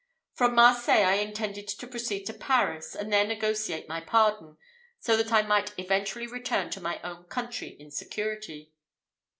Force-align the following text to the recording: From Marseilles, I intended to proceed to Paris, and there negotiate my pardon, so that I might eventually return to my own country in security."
From 0.33 0.55
Marseilles, 0.55 1.05
I 1.05 1.13
intended 1.17 1.67
to 1.67 1.85
proceed 1.85 2.25
to 2.25 2.33
Paris, 2.33 2.95
and 2.95 3.13
there 3.13 3.23
negotiate 3.23 3.87
my 3.87 4.01
pardon, 4.01 4.57
so 4.99 5.15
that 5.15 5.31
I 5.31 5.43
might 5.43 5.77
eventually 5.77 6.25
return 6.25 6.71
to 6.71 6.81
my 6.81 6.99
own 7.03 7.25
country 7.25 7.77
in 7.79 7.91
security." 7.91 8.73